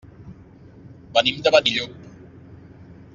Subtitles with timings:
[1.17, 2.01] Venim de Benillup.